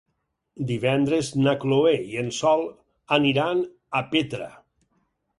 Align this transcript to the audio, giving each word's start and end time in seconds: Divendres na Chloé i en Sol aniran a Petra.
Divendres 0.69 1.27
na 1.47 1.51
Chloé 1.65 1.91
i 2.13 2.17
en 2.21 2.31
Sol 2.37 2.63
aniran 3.17 3.61
a 3.99 4.01
Petra. 4.15 4.49